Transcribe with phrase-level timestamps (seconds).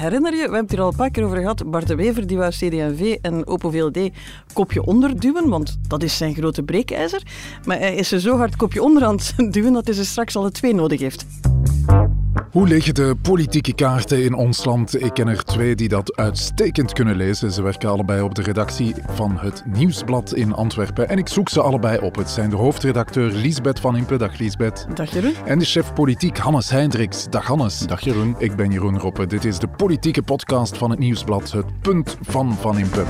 [0.00, 2.26] herinner je, we hebben het hier al een paar keer over gehad, Bart de Wever
[2.26, 4.10] die wou CD&V en Open VLD
[4.52, 7.22] kopje onderduwen, want dat is zijn grote breekijzer.
[7.64, 10.36] Maar hij is er zo hard kopje onder aan het duwen dat hij ze straks
[10.36, 11.26] alle twee nodig heeft.
[12.50, 15.02] Hoe liggen de politieke kaarten in ons land?
[15.02, 17.52] Ik ken er twee die dat uitstekend kunnen lezen.
[17.52, 21.08] Ze werken allebei op de redactie van het Nieuwsblad in Antwerpen.
[21.08, 22.16] En ik zoek ze allebei op.
[22.16, 24.16] Het zijn de hoofdredacteur Liesbeth van Impe.
[24.16, 24.86] Dag Liesbeth.
[24.94, 25.34] Dag Jeroen.
[25.44, 27.26] En de chef politiek Hannes Hendricks.
[27.30, 27.78] Dag Hannes.
[27.78, 28.34] Dag Jeroen.
[28.38, 29.26] Ik ben Jeroen Roppe.
[29.26, 31.52] Dit is de politieke podcast van het Nieuwsblad.
[31.52, 33.04] Het punt van Van Impe.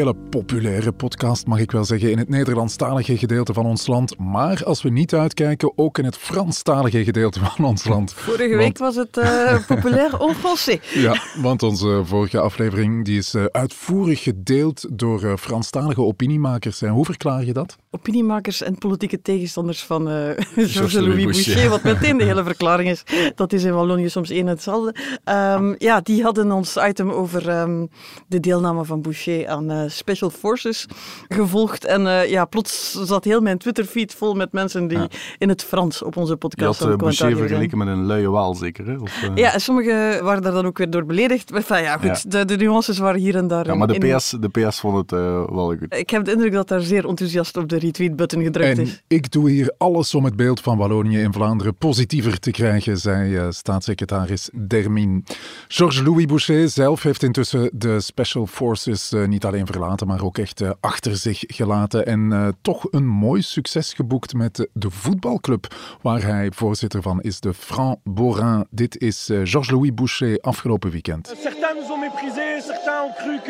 [0.00, 4.18] Hele populaire podcast, mag ik wel zeggen, in het Nederlandstalige gedeelte van ons land.
[4.18, 8.12] Maar als we niet uitkijken, ook in het Franstalige gedeelte van ons land.
[8.12, 10.92] Vorige week was het uh, populair en français.
[10.92, 16.82] Ja, want onze vorige aflevering die is uh, uitvoerig gedeeld door uh, Franstalige opiniemakers.
[16.82, 17.76] En hoe verklaar je dat?
[17.90, 20.06] Opiniemakers en politieke tegenstanders van
[20.54, 21.68] Georges-Louis Boucher.
[21.68, 23.02] Wat meteen de hele verklaring is.
[23.34, 24.94] Dat is in Wallonië soms één en hetzelfde.
[25.24, 27.88] Um, ja, die hadden ons item over um,
[28.28, 30.86] de deelname van Boucher aan uh, Special Forces
[31.28, 31.84] gevolgd.
[31.84, 35.08] En uh, ja, plots zat heel mijn Twitterfeed vol met mensen die ja.
[35.38, 38.54] in het Frans op onze podcast Je had uh, Boucher vergeleken met een luie waal,
[38.54, 38.86] zeker?
[38.86, 38.96] Hè?
[38.96, 41.50] Of, ja, sommigen waren daar dan ook weer door beledigd.
[41.50, 42.30] Maar ja, goed, ja.
[42.30, 43.66] De, de, nuances waren hier en daar.
[43.66, 44.16] Ja, maar de in...
[44.16, 45.10] PS, de PS vond het
[45.50, 45.94] wel goed.
[45.94, 49.02] Ik heb de indruk dat daar zeer enthousiast op de retweet-button gedrukt en is.
[49.06, 53.52] Ik doe hier alles om het beeld van Wallonië in Vlaanderen positiever te krijgen, zei
[53.52, 55.24] staatssecretaris Dermin.
[55.68, 60.70] Georges-Louis Boucher zelf heeft intussen de Special Forces niet alleen verlaten, maar ook echt uh,
[60.80, 62.06] achter zich gelaten.
[62.06, 65.66] En uh, toch een mooi succes geboekt met de voetbalclub,
[66.02, 68.66] waar hij voorzitter van is, de Franc Borin.
[68.70, 71.32] Dit is uh, Georges-Louis Boucher afgelopen weekend.
[71.42, 73.40] Certains nous ont méprisés, certains ont cru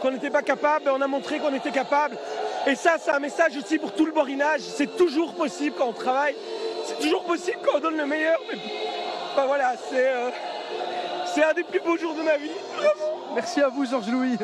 [0.00, 2.16] qu'on n'était pas capable, on a montré qu'on était capable.
[2.66, 4.60] Et ça, c'est un message aussi pour tout le borinage.
[4.60, 6.34] C'est toujours possible quand on travaille,
[6.86, 8.38] c'est toujours possible quand on donne le meilleur.
[8.48, 8.58] Mais
[9.36, 10.10] ben voilà, c'est
[11.34, 12.50] c'est un des plus beaux jours de ma vie.
[13.34, 14.36] Merci à vous, Georges-Louis.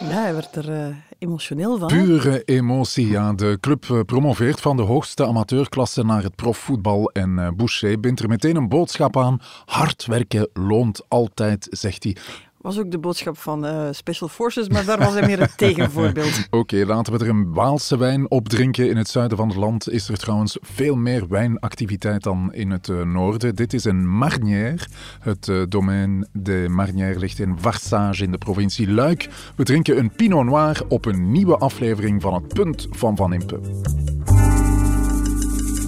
[0.00, 1.88] Ja, hij werd er uh, emotioneel van.
[1.88, 3.32] Pure emotie, ja.
[3.32, 7.10] De club uh, promoveert van de hoogste amateurklasse naar het profvoetbal.
[7.10, 9.40] En uh, Boucher bindt er meteen een boodschap aan.
[9.64, 12.16] Hard werken loont altijd, zegt hij.
[12.60, 16.46] Was ook de boodschap van uh, Special Forces, maar daar was hij meer een tegenvoorbeeld.
[16.50, 18.88] Oké, laten we er een Waalse wijn opdrinken.
[18.88, 22.88] In het zuiden van het land is er trouwens veel meer wijnactiviteit dan in het
[22.88, 23.54] uh, noorden.
[23.54, 24.86] Dit is een Marnière.
[25.20, 29.28] Het uh, domein de Marnière ligt in Varsage in de provincie Luik.
[29.56, 33.60] We drinken een Pinot Noir op een nieuwe aflevering van het Punt van Van Impe.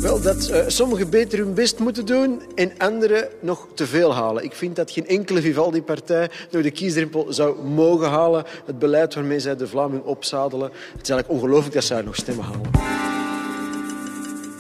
[0.03, 4.45] Wel, dat uh, sommigen beter hun best moeten doen en anderen nog te veel halen.
[4.45, 8.45] Ik vind dat geen enkele Vivaldi-partij door de kiesdrempel zou mogen halen.
[8.67, 12.45] Het beleid waarmee zij de Vlaming opzadelen, het is eigenlijk ongelooflijk dat zij nog stemmen
[12.45, 12.71] halen.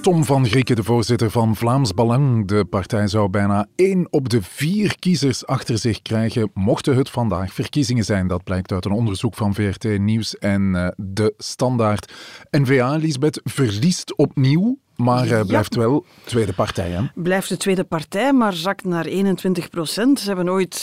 [0.02, 2.48] Tom van Grieken, de voorzitter van Vlaams Belang.
[2.48, 7.52] De partij zou bijna één op de vier kiezers achter zich krijgen, mochten het vandaag
[7.52, 8.26] verkiezingen zijn.
[8.26, 12.12] Dat blijkt uit een onderzoek van VRT Nieuws en uh, De Standaard.
[12.50, 15.80] N-VA, Lisbeth, verliest opnieuw maar uh, blijft ja.
[15.80, 17.00] wel tweede partij, hè?
[17.14, 20.20] Blijft de tweede partij, maar zakt naar 21 procent.
[20.20, 20.80] Ze hebben ooit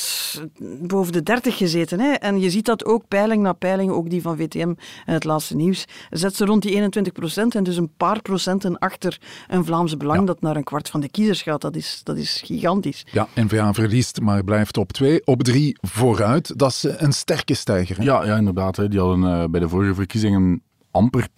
[0.81, 1.99] boven de 30 gezeten.
[1.99, 2.11] Hè?
[2.11, 4.73] En je ziet dat ook peiling na peiling, ook die van VTM
[5.05, 8.77] en het laatste nieuws, zet ze rond die 21 procent en dus een paar procenten
[8.77, 10.25] achter een Vlaams Belang ja.
[10.25, 11.61] dat naar een kwart van de kiezers gaat.
[11.61, 13.05] Dat is, dat is gigantisch.
[13.11, 16.57] Ja, N-VA verliest, maar blijft op twee, op drie vooruit.
[16.57, 17.97] Dat is een sterke stijger.
[17.97, 18.03] Hè?
[18.03, 18.75] Ja, ja, inderdaad.
[18.75, 18.87] Hè.
[18.87, 20.61] Die hadden uh, bij de vorige verkiezingen
[20.91, 21.33] amper 10%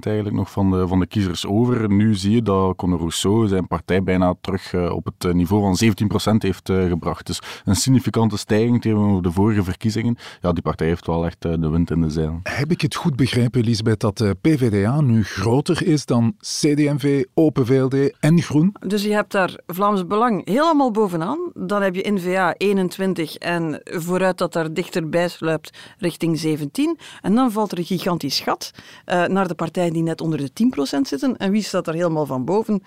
[0.00, 1.90] eigenlijk nog van de, van de kiezers over.
[1.90, 5.94] Nu zie je dat Conor Rousseau zijn partij bijna terug uh, op het niveau van
[6.34, 7.26] 17% heeft uh, gebracht.
[7.26, 10.16] Dus een significante stijging tegenover de vorige verkiezingen.
[10.40, 12.40] Ja, die partij heeft wel echt de wind in de zeilen.
[12.42, 17.66] Heb ik het goed begrepen, Elisabeth, dat de PvdA nu groter is dan CD&V, Open
[17.66, 18.74] VLD en Groen?
[18.86, 21.38] Dus je hebt daar Vlaams Belang helemaal bovenaan.
[21.54, 26.98] Dan heb je N-VA 21 en vooruit dat daar dichterbij sluipt richting 17.
[27.20, 28.70] En dan valt er een gigantisch gat.
[29.06, 30.50] Uh, naar de partijen die net onder de
[30.96, 31.36] 10% zitten.
[31.36, 32.82] En wie staat er helemaal van boven?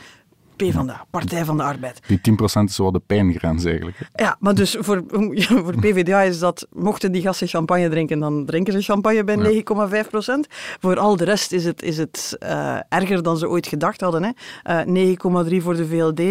[0.62, 2.00] PvdA, Partij van de Arbeid.
[2.08, 3.98] Die 10% is wel de pijngrens eigenlijk.
[3.98, 4.24] Hè?
[4.24, 5.04] Ja, maar dus voor,
[5.63, 9.62] voor PvdA is dat, mochten die gasten champagne drinken, dan drinken ze champagne bij ja.
[10.04, 10.52] 9,5%.
[10.80, 14.36] Voor al de rest is het, is het uh, erger dan ze ooit gedacht hadden.
[14.69, 15.08] Uh,
[15.50, 16.22] 9,3 voor de VLD,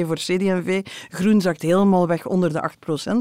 [0.00, 0.82] 9,2 voor CD&V.
[1.08, 2.70] Groen zakt helemaal weg onder de
[3.10, 3.12] 8%.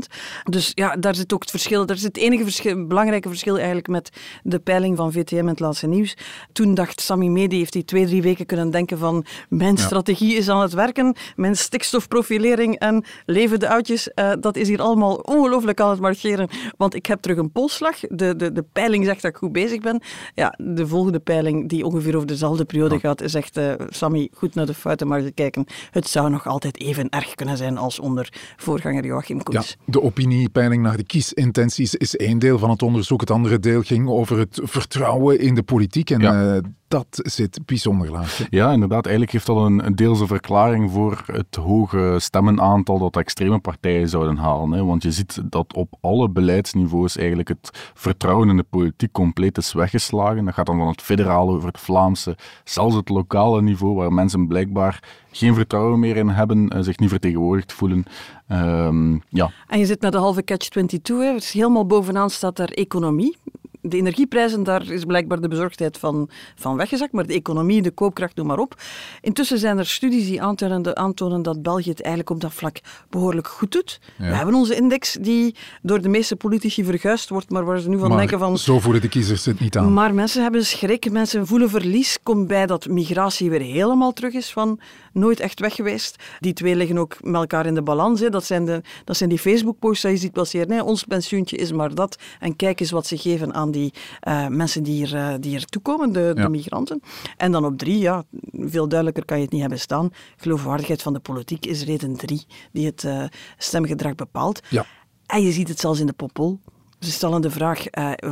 [0.43, 1.85] Dus ja, daar zit ook het verschil.
[1.85, 4.09] Daar zit het enige verschil, belangrijke verschil eigenlijk met
[4.43, 6.17] de peiling van VTM en het laatste nieuws.
[6.51, 10.37] Toen dacht Sami Medi, heeft hij twee, drie weken kunnen denken van mijn strategie strategie
[10.37, 11.15] is aan het werken.
[11.35, 16.49] Mijn stikstofprofilering en leven de oudjes, uh, dat is hier allemaal ongelooflijk aan het marcheren.
[16.77, 17.99] Want ik heb terug een polsslag.
[17.99, 20.01] De, de, de peiling zegt dat ik goed bezig ben.
[20.35, 24.65] Ja, de volgende peiling, die ongeveer over dezelfde periode gaat, zegt uh, Sammy, goed naar
[24.65, 25.65] de fouten maar te kijken.
[25.91, 29.77] Het zou nog altijd even erg kunnen zijn als onder voorganger Joachim Koens.
[29.79, 33.19] Ja, de opiniepeiling naar de kiesintenties is één deel van het onderzoek.
[33.19, 36.09] Het andere deel ging over het vertrouwen in de politiek.
[36.09, 36.55] En ja.
[36.55, 36.57] uh,
[36.91, 38.41] dat zit bijzonder laag.
[38.49, 39.03] Ja, inderdaad.
[39.03, 44.37] Eigenlijk heeft dat een, een deelse verklaring voor het hoge stemmenaantal dat extreme partijen zouden
[44.37, 44.71] halen.
[44.71, 44.85] Hè.
[44.85, 49.73] Want je ziet dat op alle beleidsniveaus eigenlijk het vertrouwen in de politiek compleet is
[49.73, 50.45] weggeslagen.
[50.45, 54.47] Dat gaat dan van het federale over het Vlaamse, zelfs het lokale niveau, waar mensen
[54.47, 58.03] blijkbaar geen vertrouwen meer in hebben, eh, zich niet vertegenwoordigd voelen.
[58.51, 59.51] Um, ja.
[59.67, 61.01] En je zit met de halve catch-22.
[61.01, 63.37] Dus helemaal bovenaan staat daar economie
[63.81, 68.35] de energieprijzen, daar is blijkbaar de bezorgdheid van, van weggezakt, maar de economie, de koopkracht,
[68.35, 68.75] noem maar op.
[69.21, 72.79] Intussen zijn er studies die aantonen, aantonen dat België het eigenlijk op dat vlak
[73.09, 73.99] behoorlijk goed doet.
[74.17, 77.97] We hebben onze index die door de meeste politici verguisd wordt, maar waar ze nu
[77.97, 78.57] van maar denken van...
[78.57, 79.93] zo voelen de kiezers het niet aan.
[79.93, 82.17] Maar mensen hebben schrik, mensen voelen verlies.
[82.23, 84.79] Komt bij dat migratie weer helemaal terug is van
[85.13, 86.15] nooit echt weg geweest.
[86.39, 88.19] Die twee liggen ook met elkaar in de balans.
[88.19, 88.29] Hè.
[88.29, 90.71] Dat, zijn de, dat zijn die Facebook-posts die je ziet passeren.
[90.71, 90.81] Hè.
[90.81, 92.17] Ons pensioentje is maar dat.
[92.39, 93.93] En kijk eens wat ze geven aan die
[94.27, 96.43] uh, mensen die hier, uh, die hier toekomen, de, ja.
[96.43, 97.01] de, migranten.
[97.37, 100.09] En dan op drie, ja, veel duidelijker kan je het niet hebben staan.
[100.35, 103.23] Geloofwaardigheid van de politiek is reden drie die het uh,
[103.57, 104.59] stemgedrag bepaalt.
[104.69, 104.85] Ja.
[105.25, 106.59] En je ziet het zelfs in de popol.
[106.99, 107.83] Ze stellen de vraag,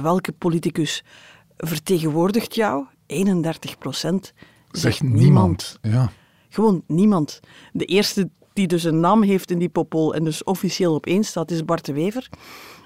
[0.01, 1.03] welke politicus
[1.57, 2.85] vertegenwoordigt jou?
[3.05, 4.33] 31 procent.
[4.71, 5.21] Zegt niemand.
[5.21, 5.79] niemand.
[5.81, 6.11] Ja.
[6.49, 7.39] Gewoon niemand.
[7.71, 11.23] De eerste die dus een naam heeft in die popol en dus officieel op één
[11.23, 12.29] staat, is Bart de Wever.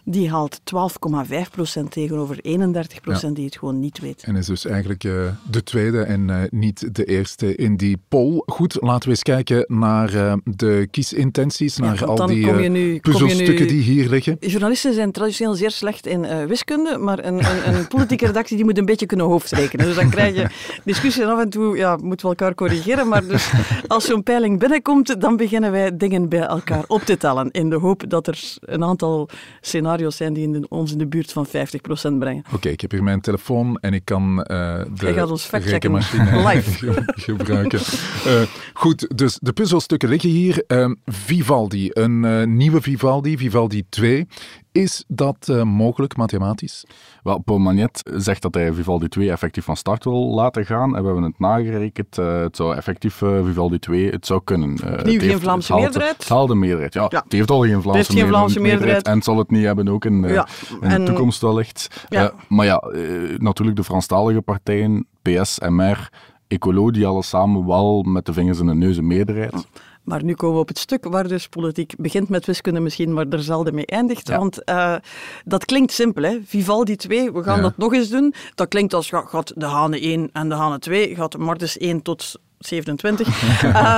[0.06, 3.30] Die haalt 12,5% tegenover 31% ja.
[3.34, 4.24] die het gewoon niet weet.
[4.24, 8.44] En is dus eigenlijk uh, de tweede en uh, niet de eerste in die poll.
[8.46, 13.82] Goed, laten we eens kijken naar uh, de kiesintenties, naar al die nu, puzzelstukken die
[13.82, 14.38] hier liggen.
[14.40, 18.78] Journalisten zijn traditioneel zeer slecht in wiskunde, maar een, een, een politieke redactie die moet
[18.78, 19.86] een beetje kunnen hoofdrekenen.
[19.86, 20.48] Dus dan krijg je
[20.92, 23.08] discussies af en toe, ja, moeten we elkaar corrigeren.
[23.08, 23.52] Maar dus
[23.88, 27.52] als zo'n peiling binnenkomt, dan beginnen wij dingen bij elkaar op te tellen.
[27.52, 29.30] In de hoop dat er een aantal
[29.62, 31.50] scenario's zijn die in de, ons in de buurt van 50%
[32.20, 32.44] brengen.
[32.46, 34.46] Oké, okay, ik heb hier mijn telefoon en ik kan uh,
[34.96, 37.80] de rekenmachine live gebruiken.
[38.28, 38.42] Uh,
[38.74, 40.64] goed, dus de puzzelstukken liggen hier.
[40.68, 44.28] Uh, Vivaldi, een nieuwe Vivaldi, Vivaldi 2.
[44.74, 46.86] Is dat uh, mogelijk mathematisch?
[47.24, 50.96] Wel, Paul Magnet zegt dat hij Vivaldi 2 effectief van start wil laten gaan.
[50.96, 52.18] En we hebben het nagerekend.
[52.18, 54.72] Uh, het zou effectief uh, Vivaldi 2 het zou kunnen.
[54.72, 56.18] het heeft, geen Vlaamse het meerderheid?
[56.18, 59.08] Het haalde meerderheid, ja, ja, Het heeft al geen Vlaamse, geen Vlaamse meerderheid, meerderheid.
[59.08, 60.48] En het zal het niet hebben ook in, ja.
[60.82, 62.06] in en, de toekomst wellicht.
[62.10, 62.34] Ja.
[62.48, 62.84] maar ja,
[63.38, 66.10] natuurlijk de Franstalige partijen, PS, MR,
[66.48, 69.68] Ecolo, die alle samen wel met de vingers in de neus een meerderheid.
[70.04, 73.28] Maar nu komen we op het stuk waar dus politiek begint met wiskunde misschien, maar
[73.28, 74.30] er zelden mee eindigt.
[74.30, 74.96] Want uh,
[75.46, 76.40] dat klinkt simpel, hè.
[76.46, 77.62] Vivaldi 2, we gaan ja.
[77.62, 78.34] dat nog eens doen.
[78.56, 82.40] Dat klinkt als gaat de Hane 1 en de Hane 2, gaat Martens 1 tot
[82.68, 83.28] 27.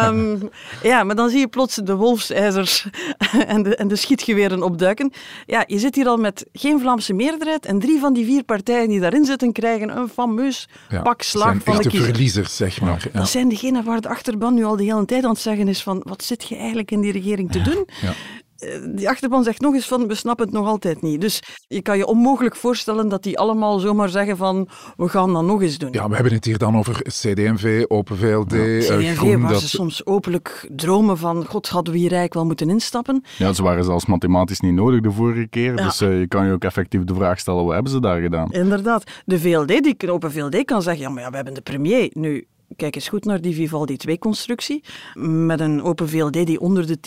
[0.07, 0.50] um,
[0.83, 2.88] ja, maar dan zie je plots de wolfsijzers
[3.47, 5.12] en de, en de schietgeweren opduiken.
[5.45, 8.89] Ja, je zit hier al met geen Vlaamse meerderheid en drie van die vier partijen
[8.89, 12.07] die daarin zitten krijgen een fameus ja, pak slag van de kiezer.
[12.07, 13.09] verliezers, zeg maar.
[13.13, 13.19] Ja.
[13.19, 15.84] Dat zijn degenen waar de achterban nu al de hele tijd aan het zeggen is
[15.84, 17.88] van wat zit je eigenlijk in die regering te doen?
[18.01, 18.13] Ja.
[18.57, 21.21] Eh, die achterban zegt nog eens van, we snappen het nog altijd niet.
[21.21, 25.43] Dus je kan je onmogelijk voorstellen dat die allemaal zomaar zeggen van, we gaan dat
[25.43, 25.91] nog eens doen.
[25.91, 29.62] Ja, we hebben het hier dan over CD&V, Open VLD, ja, CD&V, Groen, waar dat...
[29.62, 33.24] ze soms openlijk dromen van, god, hadden we hier eigenlijk wel moeten instappen.
[33.38, 35.83] Ja, ze waren zelfs mathematisch niet nodig de vorige keer, ja.
[35.83, 38.51] dus uh, je kan je ook effectief de vraag stellen, wat hebben ze daar gedaan?
[38.51, 39.03] Inderdaad.
[39.25, 42.09] De VLD, die Open VLD kan zeggen, ja, maar ja, we hebben de premier.
[42.13, 44.83] Nu, kijk eens goed naar die Vivaldi 2-constructie,
[45.13, 46.97] met een Open VLD die onder de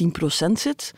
[0.48, 0.94] 10% zit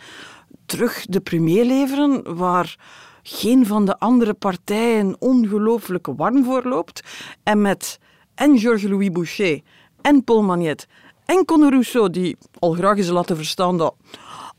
[0.71, 2.77] terug de premier leveren waar
[3.23, 7.03] geen van de andere partijen ongelooflijk warm voor loopt.
[7.43, 7.99] En met
[8.35, 9.61] en Georges-Louis Boucher
[10.01, 10.87] en Paul Magnet
[11.25, 13.95] en Conor Rousseau, die al graag eens laten verstaan dat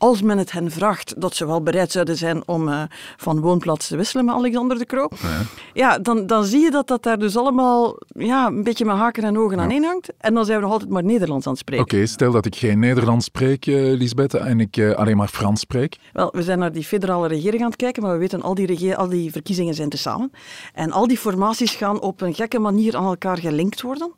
[0.02, 2.82] als men het hen vraagt, dat ze wel bereid zouden zijn om uh,
[3.16, 5.08] van woonplaats te wisselen met Alexander de Croo.
[5.22, 5.40] Ja,
[5.72, 9.24] ja dan, dan zie je dat dat daar dus allemaal ja, een beetje met haken
[9.24, 9.62] en ogen ja.
[9.62, 10.12] aan één hangt.
[10.18, 11.84] En dan zijn we nog altijd maar Nederlands aan het spreken.
[11.84, 15.28] Oké, okay, stel dat ik geen Nederlands spreek, uh, Lisbeth, en ik uh, alleen maar
[15.28, 15.96] Frans spreek.
[16.12, 18.96] Wel, we zijn naar die federale regering aan het kijken, maar we weten al die,
[18.96, 20.30] al die verkiezingen zijn tezamen.
[20.74, 24.12] En al die formaties gaan op een gekke manier aan elkaar gelinkt worden.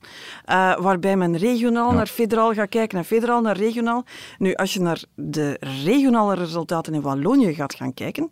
[0.80, 1.96] waarbij men regionaal ja.
[1.96, 4.04] naar federaal gaat kijken en federaal naar regionaal.
[4.38, 8.30] Nu, als je naar de regionale resultaten in Wallonië gaat gaan kijken,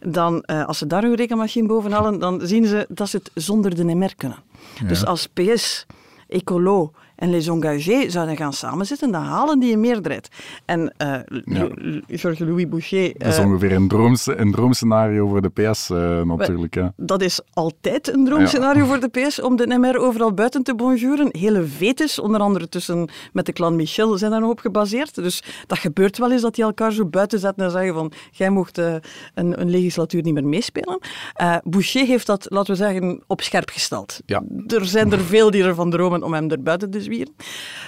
[0.00, 3.30] dan, uh, als ze daar hun rekenmachine boven halen, dan zien ze dat ze het
[3.34, 4.38] zonder de NMR kunnen.
[4.80, 4.86] Ja.
[4.86, 5.86] Dus als PS,
[6.28, 10.28] Ecolo en Les Engagés zouden gaan samenzitten, dan halen die een meerderheid.
[10.64, 11.68] En uh, Ja.
[12.06, 13.12] Georges-Louis Boucher...
[13.16, 13.90] Dat is eh, ongeveer een,
[14.24, 16.74] een droomscenario voor de PS eh, natuurlijk.
[16.74, 16.92] Ja.
[16.96, 21.28] dat is altijd een droomscenario voor de PS om de MR overal buiten te bonjouren.
[21.30, 25.14] Hele vetes, onder andere tussen met de clan Michel, zijn daar nog op gebaseerd.
[25.14, 28.50] Dus dat gebeurt wel eens dat die elkaar zo buiten zetten en zeggen van jij
[28.50, 28.94] mocht eh,
[29.34, 30.98] een, een legislatuur niet meer meespelen.
[31.34, 34.20] Eh, Boucher heeft dat, laten we zeggen, op scherp gesteld.
[34.26, 34.42] Ja.
[34.66, 37.00] Er zijn er veel die ervan dromen om hem er buiten te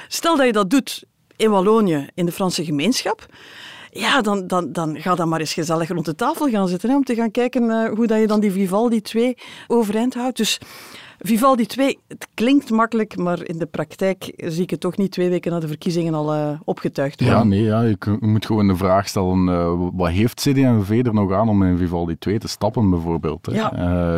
[0.08, 1.04] Stel dat je dat doet
[1.36, 3.26] in Wallonië, in de Franse gemeenschap.
[3.90, 6.96] Ja, dan, dan, dan ga dan maar eens gezellig rond de tafel gaan zitten hè,
[6.96, 9.34] om te gaan kijken eh, hoe dat je dan die Vivaldi 2
[9.66, 10.36] overeind houdt.
[10.36, 10.60] Dus
[11.18, 15.28] Vivaldi 2, het klinkt makkelijk, maar in de praktijk zie ik het toch niet twee
[15.28, 17.38] weken na de verkiezingen al eh, opgetuigd worden.
[17.38, 21.32] Ja, nee, ja, je moet gewoon de vraag stellen, eh, wat heeft CD&V er nog
[21.32, 23.46] aan om in Vivaldi 2 te stappen, bijvoorbeeld?
[23.46, 23.54] Hè?
[23.54, 23.72] Ja.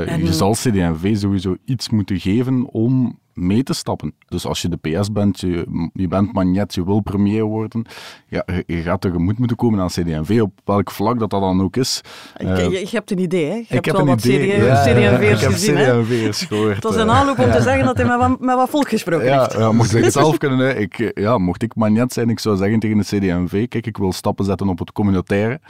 [0.07, 4.15] En- je zal CD&V sowieso iets moeten geven om mee te stappen.
[4.29, 7.85] Dus als je de PS bent, je, je bent magnet, je wil premier worden,
[8.29, 11.63] ja, je, je gaat tegemoet moeten komen aan CD&V, op welk vlak dat dat dan
[11.63, 12.01] ook is.
[12.37, 13.55] Je, Eh, je, je hebt een idee, hè?
[13.55, 14.49] Je ik hebt heb wel een wat idee.
[14.51, 16.03] CD- Ja, ja, ja, CD&V'ers ik gezien, hè?
[16.03, 16.75] CD&V'ers gehoord.
[16.75, 17.01] Het was eh.
[17.01, 19.53] een aanloop om te zeggen dat hij met wat, met wat volk gesproken Ja, heeft.
[19.53, 22.39] ja, mocht ik het zelf kunnen, hè, ik, eh, ja, mocht ik magnet zijn, ik
[22.39, 25.61] zou zeggen tegen de CD&V, kijk, ik wil stappen zetten op het communautaire,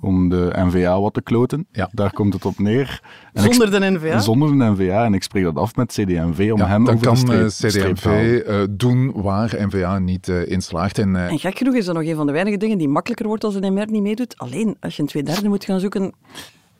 [0.00, 1.66] om de NVA wat te kloten.
[1.72, 1.88] Ja.
[1.92, 3.00] Daar komt het op neer.
[3.32, 4.18] En Zonder de NVA.
[4.18, 5.04] Zonder een NVA.
[5.04, 7.84] En ik spreek dat af met CD&V om Ja, hem dan over kan de streep,
[7.86, 7.92] eh.
[7.92, 8.06] CD&V
[8.46, 10.98] eh, doen waar NVA niet eh, in slaagt.
[10.98, 13.44] En, En gek genoeg is dat nog een van de weinige dingen die makkelijker wordt
[13.44, 14.38] als een MR niet meedoet.
[14.38, 16.12] Alleen, als je een twee derde moet gaan zoeken,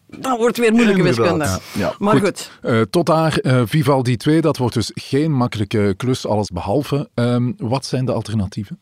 [0.07, 1.59] dan wordt het weer moeilijke wiskunde.
[1.75, 1.95] ja.
[1.99, 2.51] Maar goed.
[2.63, 7.09] Eh, tot daar Vivaldi 2, dat wordt dus geen makkelijke klus, alles behalve.
[7.15, 8.79] Ehm, wat zijn de alternatieven?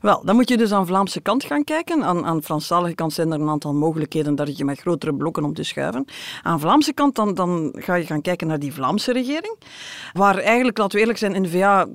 [0.00, 2.04] Wel, dan moet je dus aan Vlaamse kant gaan kijken.
[2.04, 5.44] Aan, aan Franstalige kant zijn er een aantal mogelijkheden, daar zit je met grotere blokken
[5.44, 6.04] om te schuiven.
[6.42, 9.56] Aan Vlaamse kant dan, dan ga je gaan kijken naar die Vlaamse regering.
[10.12, 11.86] Waar eigenlijk, laten we eerlijk zijn, N-VA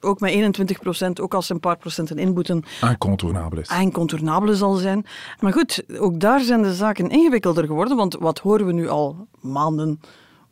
[0.00, 3.68] ook met 21 procent, ook als een paar procenten inboeten, Incontournabel is.
[3.68, 5.06] incontournabele zal zijn.
[5.40, 9.28] Maar goed, ook daar zijn de zaken ingewikkelder geworden, want wat horen we nu al
[9.40, 10.00] maanden,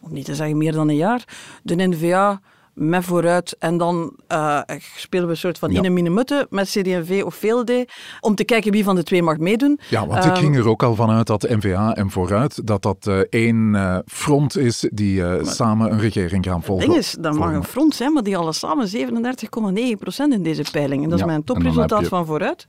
[0.01, 1.25] om niet te zeggen meer dan een jaar,
[1.63, 2.41] de N-VA
[2.79, 4.61] met vooruit en dan eh,
[4.97, 5.83] spelen we een soort van Ja.
[5.83, 7.73] in een mutte met CD&V of VLD
[8.21, 9.81] om te kijken wie van de twee mag meedoen.
[9.91, 13.07] Ja, want ik Ehm, ging er ook al vanuit dat NVA en Vooruit, dat dat
[13.07, 16.87] eh, één eh, front is die samen een regering gaan Het volgen.
[16.87, 21.03] ding is, dat mag een front zijn, maar die alle samen 37,9% in deze peiling.
[21.05, 22.67] En dat is mijn topresultaat je- van vooruit.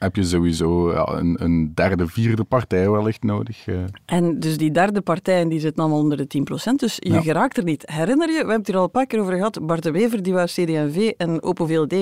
[0.00, 3.66] Heb je sowieso ja, een, een derde, vierde partij wellicht nodig.
[3.66, 3.74] eh.
[4.06, 6.26] En dus die derde partij, die zit dan onder de
[6.70, 7.20] 10%, dus je Ja.
[7.20, 7.82] geraakt er niet.
[7.92, 10.22] Herinner je, we hebben het hier al een paar keer over gehad, Bart de Wever,
[10.22, 11.94] die wou CD&V en Open VLD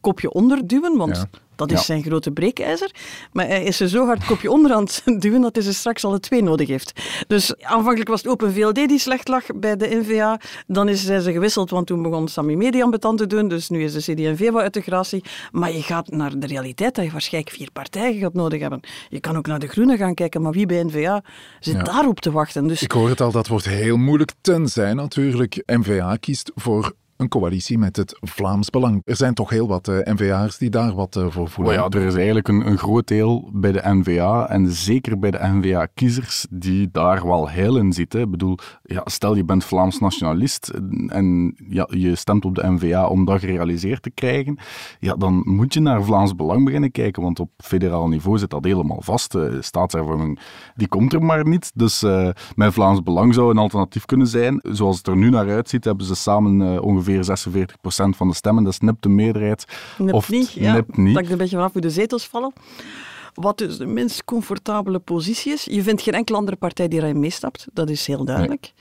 [0.00, 1.24] kopje onderduwen, want Ja.
[1.68, 1.94] Dat is Ja.
[1.94, 2.90] zijn grote breekijzer.
[3.32, 6.04] Maar hij is er zo hard kopje onder aan het duwen dat hij ze straks
[6.04, 7.00] alle twee nodig heeft.
[7.26, 10.40] Dus aanvankelijk was het Open VLD die slecht lag bij de NVA.
[10.66, 13.92] Dan is, ze gewisseld, want toen begon Sami Media ambetant te doen, dus nu is
[13.92, 15.24] de CD&V wat uit de gratie.
[15.52, 18.80] Maar je gaat naar de realiteit dat je waarschijnlijk vier partijen gaat nodig hebben.
[19.08, 21.22] Je kan ook naar de Groenen gaan kijken, maar wie bij NVA
[21.60, 21.82] zit Ja.
[21.82, 22.66] daarop te wachten?
[22.66, 26.92] Dus Ik hoor het al, dat wordt heel moeilijk, tenzij natuurlijk NVA kiest voor
[27.22, 29.02] een coalitie met het Vlaams Belang.
[29.04, 31.74] Er zijn toch heel wat eh, NVA'ers die daar wat eh, voor voelen.
[31.74, 35.38] ja, er is eigenlijk een, een groot deel bij de NVA en zeker bij de
[35.42, 38.20] NVA-kiezers die daar wel heel in zitten.
[38.20, 40.72] Ik bedoel, ja, stel je bent Vlaams nationalist
[41.06, 44.58] en- ja, je stemt op de NVA om dat gerealiseerd te krijgen,
[44.98, 48.64] ja, dan moet je naar Vlaams Belang beginnen kijken, want op federaal niveau zit dat
[48.64, 49.32] helemaal vast.
[49.32, 50.38] De staatshervorming,
[50.74, 51.70] die komt er maar niet.
[51.74, 54.60] Dus eh met Vlaams Belang zou een alternatief kunnen zijn.
[54.62, 58.64] Zoals het er nu naar uitziet, hebben ze samen eh, ongeveer 46% van de stemmen.
[58.64, 59.64] Dat is de meerderheid.
[59.98, 60.82] Of niet, ja.
[60.86, 61.14] niet.
[61.14, 62.52] Dat ik er een beetje vanaf hoe de zetels vallen.
[63.34, 65.64] Wat dus de minst comfortabele positie is.
[65.64, 67.66] Je vindt geen enkele andere partij die erin meestapt.
[67.72, 68.72] Dat is heel duidelijk.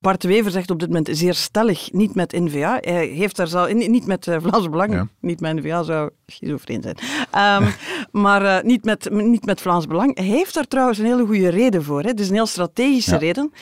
[0.00, 2.78] Bart Wever zegt op dit moment zeer stellig niet met N-VA.
[2.80, 4.92] Hij heeft daar zelf, niet met eh, Vlaams Belang.
[4.92, 5.08] Ja.
[5.20, 6.96] Niet met N-VA zou schizofreen zijn.
[7.30, 7.70] Ehm,
[8.24, 10.16] maar eh, niet, met, niet met Vlaams Belang.
[10.16, 12.02] Hij heeft daar trouwens een hele goede reden voor.
[12.02, 12.08] Hè.
[12.08, 13.16] Het is een heel strategische Ja.
[13.18, 13.52] reden.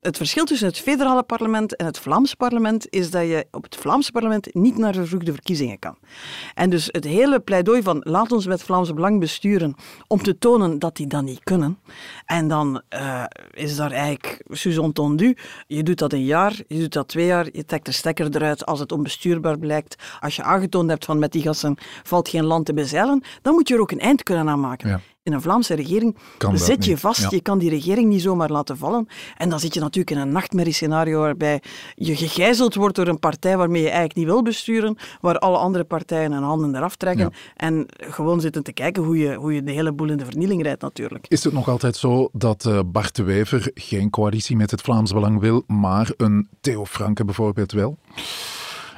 [0.00, 3.76] Het verschil tussen het federale parlement en het Vlaamse parlement is dat je op het
[3.76, 5.96] Vlaamse parlement niet naar vervroegde verkiezingen kan.
[6.54, 9.74] En dus het hele pleidooi van laat ons met Vlaams Belang besturen
[10.06, 11.78] om te tonen dat die dat niet kunnen.
[12.26, 16.92] En dan eh, is daar eigenlijk sous entendu, je doet dat een jaar, je doet
[16.92, 19.96] dat twee jaar, je trekt de stekker eruit als het onbestuurbaar blijkt.
[20.20, 23.68] Als je aangetoond hebt van met die gassen valt geen land te bezeilen, dan moet
[23.68, 24.88] je er ook een eind kunnen aan maken.
[24.88, 25.00] Ja.
[25.24, 27.28] In een Vlaamse regering Kan zit je niet, vast, ja.
[27.30, 29.06] je kan die regering niet zomaar laten vallen.
[29.36, 31.62] En dan zit je natuurlijk in een nachtmerriescenario waarbij
[31.94, 35.84] je gegijzeld wordt door een partij waarmee je eigenlijk niet wil besturen, waar alle andere
[35.84, 37.30] partijen hun handen eraf trekken Ja.
[37.56, 40.62] en gewoon zitten te kijken hoe je, hoe je de hele boel in de vernieling
[40.62, 41.26] rijdt natuurlijk.
[41.28, 45.12] Is het nog altijd zo dat eh, Bart de Wever geen coalitie met het Vlaams
[45.12, 47.98] Belang wil, maar een Theo Franke bijvoorbeeld wel?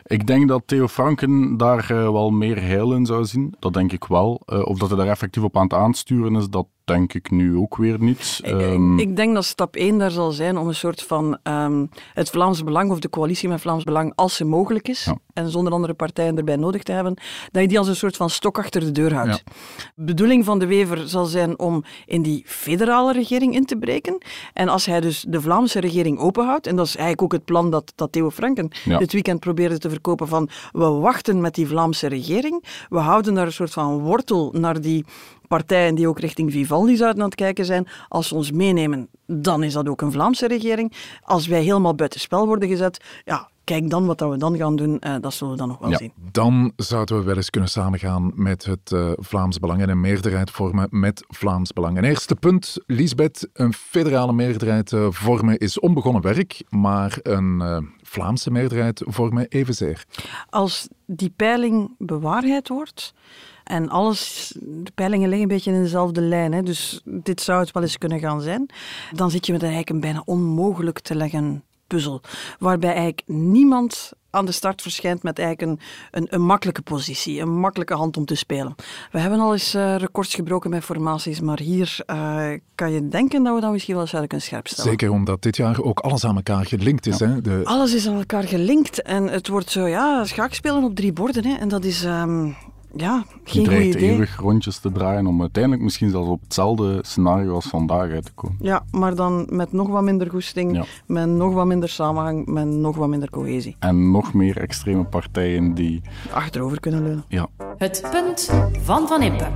[0.07, 3.55] Ik denk dat Theo Franken daar uh, wel meer heil in zou zien.
[3.59, 4.43] Dat denk ik wel.
[4.47, 7.57] Uh, of dat hij daar effectief op aan het aansturen is, dat denk ik nu
[7.57, 8.41] ook weer niet.
[8.47, 8.99] Um...
[8.99, 12.65] Ik denk dat stap 1 daar zal zijn om een soort van um, het Vlaams
[12.65, 15.19] Belang of de coalitie met Vlaams Belang, als ze mogelijk is, ja.
[15.33, 17.15] en zonder andere partijen erbij nodig te hebben,
[17.51, 19.43] dat je die als een soort van stok achter de deur houdt.
[19.47, 19.53] Ja.
[19.95, 24.19] De bedoeling van de Wever zal zijn om in die federale regering in te breken.
[24.53, 27.71] En als hij dus de Vlaamse regering openhoudt, en dat is eigenlijk ook het plan
[27.71, 28.99] dat, dat Theo Franken ja.
[28.99, 33.47] dit weekend probeerde te verkopen van we wachten met die Vlaamse regering, we houden daar
[33.47, 35.05] een soort van wortel naar die
[35.49, 39.63] partijen die ook richting Vivaldi zouden aan het kijken zijn, als ze ons meenemen, dan
[39.63, 40.93] is dat ook een Vlaamse regering.
[41.23, 45.15] Als wij helemaal buitenspel worden gezet, ja, kijk dan wat we dan gaan doen, uh,
[45.21, 46.13] dat zullen we dan nog wel ja, zien.
[46.33, 50.51] Dan zouden we wel eens kunnen samengaan met het uh, Vlaams Belang en een meerderheid
[50.51, 52.03] vormen met Vlaams Belang.
[52.03, 57.63] Eerste punt, Lisbeth, een federale meerderheid uh, vormen is onbegonnen werk, maar een
[58.03, 60.05] Vlaamse meerderheid vormen evenzeer.
[60.51, 63.15] Als die peiling bewaarheid wordt,
[63.65, 67.73] en alles, de peilingen liggen een beetje in dezelfde lijn, hè, dus dit zou het
[67.73, 68.71] wel eens kunnen gaan zijn.
[69.13, 72.21] Dan zit je met eigenlijk een bijna onmogelijk te leggen puzzel.
[72.59, 77.59] Waarbij eigenlijk niemand aan de start verschijnt met eigenlijk een, een, een, makkelijke positie, een
[77.59, 78.75] makkelijke hand om te spelen.
[79.11, 83.43] We hebben al eens uh, records gebroken met formaties, maar hier uh, kan je denken
[83.43, 84.91] dat we dan misschien wel eens zouden kunnen scherpstellen.
[84.91, 87.19] Zeker omdat dit jaar ook alles aan elkaar gelinkt is.
[87.19, 87.29] Ja.
[87.29, 87.41] Hè?
[87.41, 87.61] De...
[87.65, 91.47] Alles is aan elkaar gelinkt en het wordt zo, ja, schaakspelen op drie borden.
[91.47, 91.55] Hè?
[91.55, 92.05] En dat is...
[92.05, 92.57] Um,
[92.97, 94.11] ja, geen goed idee.
[94.11, 98.33] eeuwig rondjes te draaien om uiteindelijk misschien zelfs op hetzelfde scenario als vandaag uit te
[98.35, 98.57] komen.
[98.61, 100.85] Ja, maar dan met nog wat minder goesting, ja.
[101.07, 103.77] met nog wat minder samenhang, met nog wat minder cohesie.
[103.79, 106.03] En nog meer extreme partijen die...
[106.33, 107.25] Achterover kunnen leunen.
[107.29, 107.49] Ja.
[107.77, 108.51] Het punt
[108.83, 109.47] van Van Impe.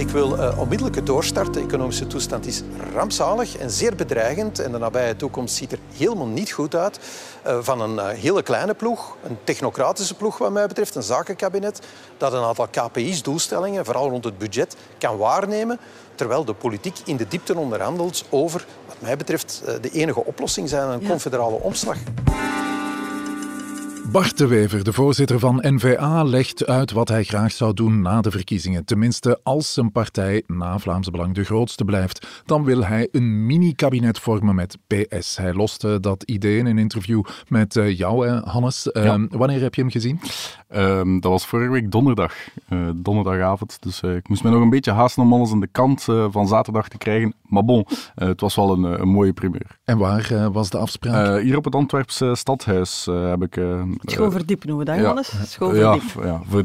[0.00, 1.52] Ik wil uh, onmiddellijk doorstarten.
[1.52, 2.62] De economische toestand is
[2.94, 4.58] rampzalig en zeer bedreigend.
[4.58, 6.98] En de nabije toekomst ziet er helemaal niet goed uit.
[7.46, 11.80] Uh, van een uh, hele kleine ploeg, een technocratische ploeg wat mij betreft, een zakenkabinet,
[12.16, 15.78] dat een aantal KPI's, doelstellingen, vooral rond het budget, kan waarnemen.
[16.14, 20.88] Terwijl de politiek in de diepte onderhandelt over, wat mij betreft, de enige oplossing zijn,
[20.88, 21.08] een ja.
[21.08, 21.96] confederale omslag.
[24.12, 28.20] Bart de Wever, de voorzitter van NVA, legt uit wat hij graag zou doen na
[28.20, 28.84] de verkiezingen.
[28.84, 34.18] Tenminste, als zijn partij na Vlaams Belang de grootste blijft, dan wil hij een mini-kabinet
[34.18, 35.36] vormen met PS.
[35.36, 38.88] Hij loste dat idee in een interview met uh, jou, Hannes.
[38.92, 39.16] Ja.
[39.16, 40.20] Uh, wanneer heb je hem gezien?
[40.70, 42.34] Uh, dat was vorige week donderdag,
[42.68, 43.76] uh, donderdagavond.
[43.82, 46.88] Dus ik moest me nog een beetje haasten om alles aan de kant van zaterdag
[46.88, 47.34] te krijgen.
[47.42, 49.78] Maar bon, het was wel een, een mooie primeur.
[49.84, 51.40] En waar was de afspraak?
[51.40, 53.58] hier op het Antwerpse stadhuis heb ik
[54.02, 55.32] Schoolverdiep noemen we dat, Johannes?
[55.58, 56.64] Ja, ja, voor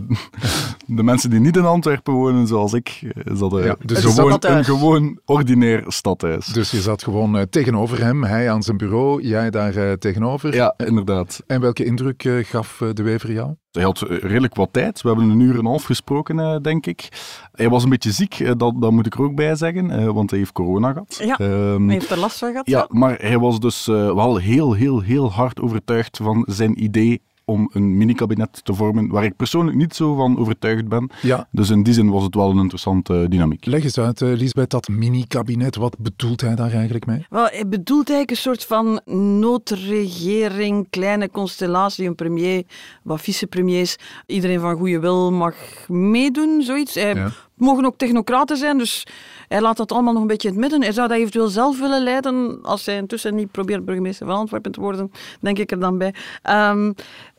[0.86, 4.66] de mensen die niet in Antwerpen wonen, zoals ik, is dat, ja, dus gewoon, een
[4.66, 6.46] gewoon ordinair stadhuis.
[6.46, 10.54] Dus je zat gewoon uh, tegenover hem, hij aan zijn bureau, jij daar uh, tegenover.
[10.54, 11.44] Ja, inderdaad.
[11.48, 13.54] En welke indruk uh, gaf de Wever jou?
[13.72, 15.02] Hij had redelijk wat tijd.
[15.02, 17.10] We hebben een uur en een half gesproken, denk ik.
[17.56, 20.40] Hij was een beetje ziek, dat, dat moet ik er ook bij zeggen, want hij
[20.40, 21.22] heeft corona gehad.
[21.24, 22.68] Ja, um, hij heeft er last van gehad.
[22.70, 27.70] Ja, maar hij was dus wel heel, heel, heel hard overtuigd van zijn idee om
[27.74, 31.10] een mini-kabinet te vormen, waar ik persoonlijk niet zo van overtuigd ben.
[31.22, 31.48] Ja.
[31.52, 33.66] Dus in die zin was het wel een interessante dynamiek.
[33.66, 35.76] Leg eens uit, uh, Lisbeth, dat mini-kabinet.
[35.76, 37.26] Wat bedoelt hij daar eigenlijk mee?
[37.30, 39.02] Wel, hij bedoelt eigenlijk een soort van
[39.40, 42.64] noodregering, kleine constellatie, een premier,
[43.04, 43.96] wat vicepremiers.
[44.26, 45.56] Iedereen van goede wil mag
[45.88, 46.94] meedoen, zoiets.
[46.94, 47.32] Hij ja.
[47.56, 49.08] mogen ook technocraten zijn, dus
[49.48, 50.82] hij laat dat allemaal nog een beetje in het midden.
[50.82, 54.72] Hij zou dat eventueel zelf willen leiden, als hij intussen niet probeert burgemeester van Antwerpen
[54.72, 56.14] te worden, denk ik er dan bij.
[56.44, 56.96] Um,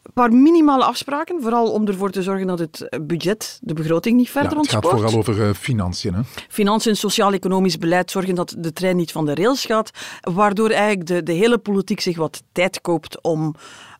[0.07, 4.31] een paar minimale afspraken, vooral om ervoor te zorgen dat het budget, de begroting niet
[4.31, 4.85] verder ontspoort.
[4.85, 6.15] Het gaat vooral over uh, financiën.
[6.15, 6.21] Hè?
[6.49, 9.91] Financiën, sociaal-economisch beleid, zorgen dat de trein niet van de rails gaat,
[10.21, 13.55] waardoor eigenlijk de, de hele politiek zich wat tijd koopt om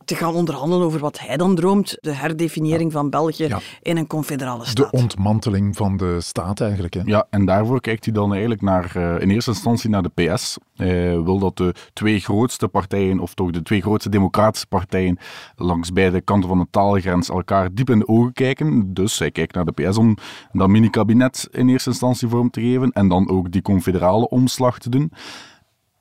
[0.07, 1.97] te gaan onderhandelen over wat hij dan droomt.
[2.01, 3.61] De herdefiniëring van België ja.
[3.83, 4.91] in een confederale staat.
[4.91, 6.95] De ontmanteling van de staat eigenlijk.
[6.95, 7.01] Hè?
[7.05, 10.57] Ja, en daarvoor kijkt hij dan eigenlijk naar, uh, in eerste instantie naar de PS.
[10.75, 15.19] Hij wil dat de twee grootste partijen, of toch de twee grootste democratische partijen,
[15.57, 18.95] langs beide kanten van de taalgrens elkaar diep in de ogen kijken.
[18.95, 20.17] Dus hij kijkt naar de PS om
[20.53, 24.91] dat mini-kabinet in eerste instantie vorm te geven en dan ook die confederale omslag te
[24.91, 25.13] doen.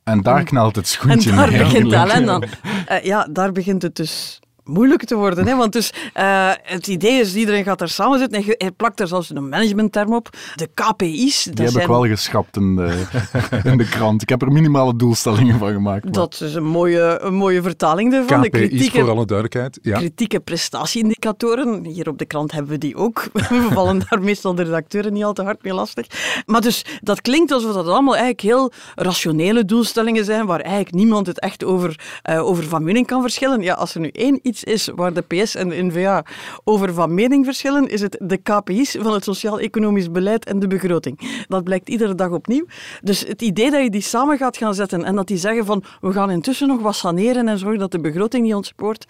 [0.05, 2.11] En daar knalt het schoentje En daar begint het.
[2.11, 2.43] En dan,
[2.91, 5.47] uh, ja, daar begint het dus moeilijk te worden.
[5.47, 5.55] Hè?
[5.55, 9.07] Want dus, uh, het idee is, iedereen gaat er samen zitten en hij plakt er
[9.07, 10.29] zelfs een managementterm op.
[10.55, 11.43] De KPI's.
[11.43, 13.03] Die heb ik wel geschrapt in de,
[13.63, 14.21] in de krant.
[14.21, 16.03] Ik heb er minimale doelstellingen van gemaakt.
[16.03, 16.13] Maar...
[16.13, 18.41] Dat is een mooie, een mooie vertaling ervan.
[18.41, 19.79] KPI's, de kritieke, voor alle duidelijkheid.
[19.81, 19.97] Ja.
[19.97, 21.85] Kritieke prestatieindicatoren.
[21.85, 23.23] Hier op de krant hebben we die ook.
[23.33, 26.07] We vallen daar meestal de redacteuren niet al te hard mee lastig.
[26.45, 31.27] Maar dus, dat klinkt alsof dat allemaal eigenlijk heel rationele doelstellingen zijn, waar eigenlijk niemand
[31.27, 31.99] het echt over,
[32.29, 33.61] uh, over van mening kan verschillen.
[33.61, 36.25] Ja, als er nu één iets is waar de PS en de NVA
[36.63, 41.45] over van mening verschillen, is het de KPI's van het sociaal-economisch beleid en de begroting.
[41.47, 42.65] Dat blijkt iedere dag opnieuw.
[43.01, 45.83] Dus het idee dat je die samen gaat gaan zetten en dat die zeggen van
[46.01, 49.05] we gaan intussen nog wat saneren en zorgen dat de begroting niet ontspoort.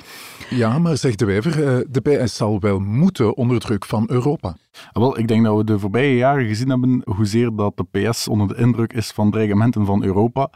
[0.50, 4.56] Ja, maar zegt de Wijver, eh, de PS zal wel moeten onder druk van Europa.
[4.92, 8.28] Ah, wel, ik denk dat we de voorbije jaren gezien hebben hoezeer dat de PS
[8.28, 10.50] onder de indruk is van dreigementen van Europa.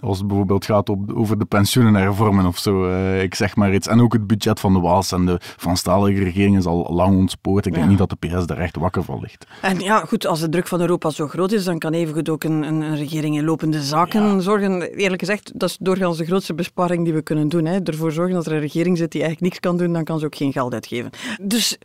[0.00, 3.74] Als het bijvoorbeeld gaat op, over de pensioenen hervormen of zo, uh, ik zeg maar
[3.74, 3.88] iets.
[3.88, 7.66] En ook het budget van de Waals en de Franstalige regering is al lang ontspoord.
[7.66, 9.46] Ik denk niet dat de PS daar echt wakker van ligt.
[9.62, 12.44] En ja, goed, als de druk van Europa zo groot is, dan kan evengoed ook
[12.44, 14.82] een, een regering in lopende zaken zorgen.
[14.82, 17.64] Eerlijk gezegd, dat is doorgaans de grootste besparing die we kunnen doen.
[17.64, 17.78] Hè.
[17.82, 20.26] Ervoor zorgen dat er een regering zit die eigenlijk niks kan doen, dan kan ze
[20.26, 21.10] ook geen geld uitgeven.
[21.42, 21.78] Dus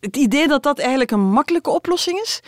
[0.00, 2.42] het idee dat dat eigenlijk een makkelijke oplossing is,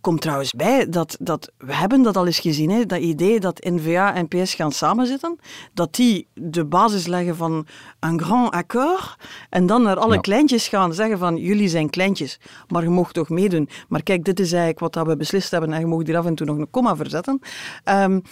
[0.00, 3.64] komt trouwens bij dat, dat we hebben dat al eens gezien, hè, dat idee dat
[3.64, 5.38] NVA en PS gaan samenzitten,
[5.74, 7.66] dat die de basis leggen van
[8.00, 9.16] een grand accord
[9.50, 13.28] en dan naar alle kleintjes gaan zeggen van jullie zijn kleintjes, maar je mocht toch
[13.28, 13.68] meedoen.
[13.88, 16.34] Maar kijk, dit is eigenlijk wat we beslist hebben en je mocht hier af en
[16.34, 17.40] toe nog een komma verzetten.
[17.84, 18.22] Um,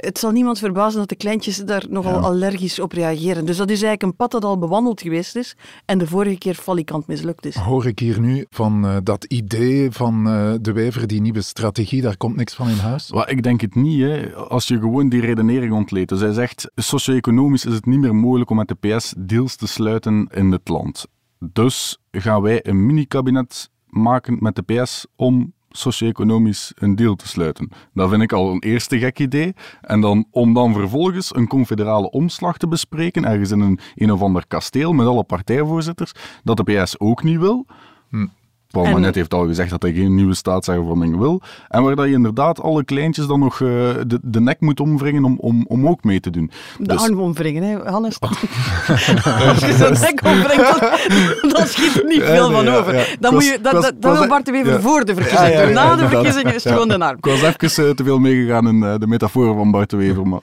[0.00, 3.46] het zal niemand verbazen dat de kleintjes daar nogal allergisch op reageren.
[3.46, 6.54] Dus dat is eigenlijk een pad dat al bewandeld geweest is en de vorige keer
[6.54, 7.54] falikant mislukt is.
[7.54, 12.02] Hoor ik hier nu van uh, dat idee van uh, de wijver, die nieuwe strategie,
[12.02, 13.10] daar komt niks van in huis?
[13.10, 14.00] Well, ik denk het niet.
[14.00, 14.34] Hè.
[14.34, 16.08] Als je gewoon die redenering ontleedt.
[16.08, 19.66] Dus hij zegt, socio-economisch is het niet meer mogelijk om met de PS deals te
[19.66, 21.06] sluiten in het land.
[21.38, 27.70] Dus gaan wij een mini-kabinet maken met de PS om socio-economisch een deal te sluiten.
[27.94, 29.54] Dat vind ik al een eerste gek idee.
[29.80, 34.22] En dan om dan vervolgens een confederale omslag te bespreken, ergens in een, een of
[34.22, 36.12] ander kasteel met alle partijvoorzitters,
[36.44, 37.66] dat de PS ook niet wil.
[38.10, 38.26] Hm.
[38.70, 38.92] Paul en...
[38.92, 41.40] Manet heeft al gezegd dat hij geen nieuwe staatshervorming wil.
[41.68, 43.68] En waar dat je inderdaad alle kleintjes dan nog uh,
[44.06, 46.50] de, de nek moet omwringen om, om, om ook mee te doen.
[46.78, 47.02] De dus...
[47.02, 48.18] arm omwringen, hè, Hannes.
[48.18, 48.30] Oh.
[49.48, 53.16] Als je zo'n nek omwringt, dan, dan schiet er niet veel van over.
[53.20, 54.80] Dan, moet je, dat, dat, dat wil Bart even ja.
[54.80, 55.68] voor de verkiezingen.
[55.68, 57.16] Ja, Na de verkiezingen is het gewoon de arm.
[57.16, 60.26] Ik was even uh, te veel meegegaan in uh, de metafoor van Bart de Wever.
[60.26, 60.40] Maar,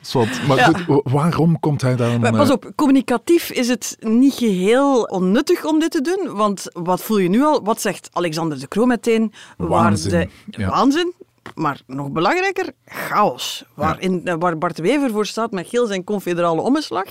[0.47, 2.19] maar goed, waarom komt hij dan...
[2.19, 6.35] Maar, pas op, communicatief is het niet geheel onnuttig om dit te doen.
[6.35, 7.61] Want wat voel je nu al?
[7.63, 10.11] Wat zegt Alexander de Croo meteen, waanzin.
[10.11, 10.69] waar de ja.
[10.69, 11.13] waanzin,
[11.55, 13.63] maar nog belangrijker, chaos.
[13.73, 14.37] Waarin, ja.
[14.37, 17.05] Waar Bart Wever voor staat met heel zijn confederale omslag,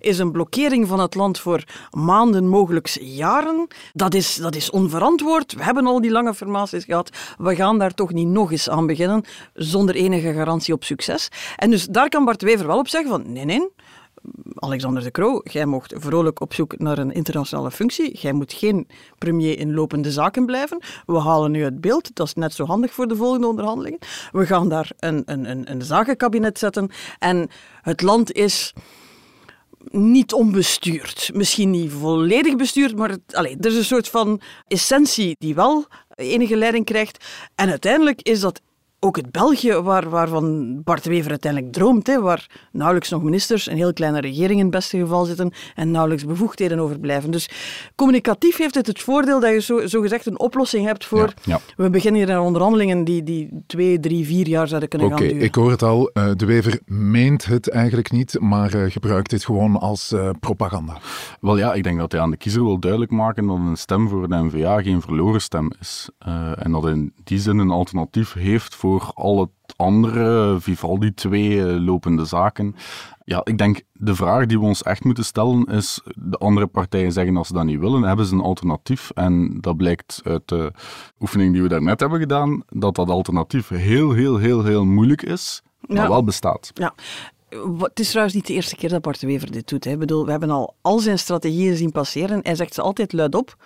[0.00, 3.66] is een blokkering van het land voor maanden, mogelijk jaren.
[3.92, 5.54] Dat is, dat is onverantwoord.
[5.54, 7.10] We hebben al die lange formaties gehad.
[7.38, 11.28] We gaan daar toch niet nog eens aan beginnen, zonder enige garantie op succes.
[11.56, 13.68] En dus daar kan Bart Wever wel op zeggen van, nee, nee,
[14.54, 18.18] Alexander de Croo, jij mocht vrolijk op zoek naar een internationale functie.
[18.18, 20.82] Jij moet geen premier in lopende zaken blijven.
[21.06, 22.14] We halen nu het beeld.
[22.14, 23.98] Dat is net zo handig voor de volgende onderhandelingen.
[24.32, 26.90] We gaan daar een, een, een, een zakenkabinet zetten.
[27.18, 27.48] En
[27.82, 28.74] het land is
[29.90, 31.30] niet onbestuurd.
[31.34, 36.56] Misschien niet volledig bestuurd, maar allez, er is een soort van essentie die wel enige
[36.56, 37.24] leiding krijgt.
[37.54, 38.60] En uiteindelijk is dat
[39.00, 43.76] ook het België waar, waarvan Bart Wever uiteindelijk droomt, hè, waar nauwelijks nog ministers, een
[43.76, 47.30] heel kleine regering in het beste geval zitten en nauwelijks bevoegdheden overblijven.
[47.30, 47.50] Dus
[47.94, 51.34] communicatief heeft het het voordeel dat je zo, zo gezegd een oplossing hebt voor...
[51.42, 55.18] Ja, We beginnen hier aan onderhandelingen die, die twee, drie, vier jaar zouden kunnen gaan
[55.18, 55.34] duren.
[55.34, 56.10] Oké, ik hoor het al.
[56.14, 60.98] Uh, de Wever meent het eigenlijk niet, maar uh, gebruikt dit gewoon als uh, propaganda.
[61.40, 64.08] Wel ja, ik denk dat hij aan de kiezer wil duidelijk maken dat een stem
[64.08, 66.08] voor de NVA geen verloren stem is.
[66.54, 71.66] en dat in die zin een alternatief heeft voor voor al het andere, Vivaldi 2,
[71.66, 72.74] eh, lopende zaken.
[73.24, 77.12] Ja, ik denk de vraag die we ons echt moeten stellen is: de andere partijen
[77.12, 79.10] zeggen als ze dat niet willen, hebben ze een alternatief?
[79.14, 80.72] En dat blijkt uit de
[81.20, 85.62] oefening die we daarnet hebben gedaan, dat dat alternatief heel, heel, heel, heel moeilijk is,
[85.80, 86.70] maar wel bestaat.
[86.74, 86.94] Ja.
[87.78, 89.84] Het is trouwens niet de eerste keer dat Bart Wever dit doet.
[89.84, 89.90] Hè.
[89.90, 92.40] Ik bedoel, we hebben al al zijn strategieën zien passeren.
[92.42, 93.56] Hij zegt ze altijd luidop.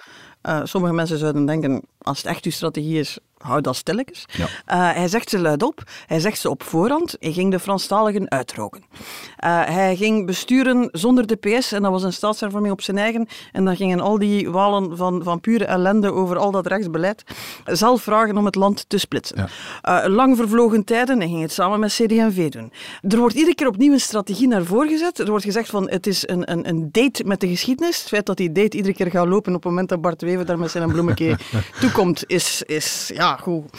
[0.43, 4.25] Uh, sommige mensen zouden denken, als het echt uw strategie is, hou dat stilletjes.
[4.33, 4.45] Ja.
[4.45, 7.17] Uh, hij zegt ze luidop, hij zegt ze op voorhand.
[7.21, 8.83] Hij ging de Franstaligen uitroken.
[8.91, 13.29] Uh, hij ging besturen zonder de PS en dat was een staatshervorming op zijn eigen.
[13.53, 17.23] En dan gingen al die walen van, van pure ellende over al dat rechtsbeleid
[17.65, 19.49] zelf vragen om het land te splitsen.
[19.83, 20.05] Ja.
[20.05, 22.73] Uh, lang vervlogen tijden, hij ging het samen met CD&V doen.
[23.09, 25.19] Er wordt iedere keer opnieuw een strategie naar voren gezet.
[25.19, 27.99] Er wordt gezegd van het is een, een, een date met de geschiedenis.
[27.99, 30.47] Het feit dat die date iedere keer gaat lopen op het moment dat Bart Wever
[30.47, 31.37] daar met zijn bloemetje
[31.81, 33.71] toekomt, is, is ja, goed.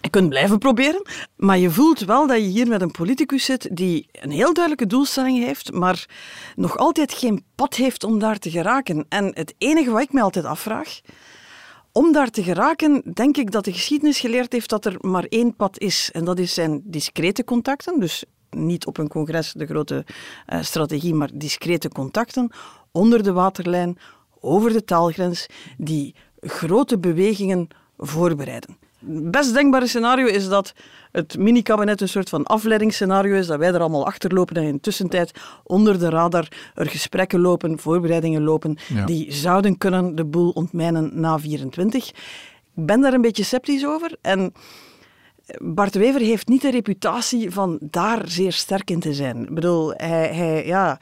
[0.00, 3.76] Je kunt blijven proberen, maar je voelt wel dat je hier met een politicus zit
[3.76, 6.06] die een heel duidelijke doelstelling heeft, maar
[6.56, 9.06] nog altijd geen pad heeft om daar te geraken.
[9.08, 11.00] En het enige wat ik me altijd afvraag,
[11.92, 15.56] om daar te geraken, denk ik dat de geschiedenis geleerd heeft dat er maar één
[15.56, 16.10] pad is.
[16.12, 20.04] En dat is zijn discrete contacten, dus niet op een congres de grote
[20.52, 22.50] uh, strategie, maar discrete contacten
[22.90, 23.98] onder de waterlijn,
[24.40, 25.46] over de taalgrens,
[25.78, 27.68] die grote bewegingen
[28.06, 28.76] voorbereiden.
[29.06, 30.74] Het best denkbare scenario is dat
[31.12, 34.80] het mini-kabinet een soort van afleidingsscenario is, dat wij er allemaal achterlopen en in de
[34.80, 39.04] tussentijd onder de radar er gesprekken lopen, voorbereidingen lopen, ja.
[39.04, 42.08] die zouden kunnen de boel ontmijnen na 24.
[42.08, 44.52] Ik ben daar een beetje sceptisch over en
[45.58, 49.42] Bart Wever heeft niet de reputatie van daar zeer sterk in te zijn.
[49.42, 50.98] Ik bedoel, hij, hij ja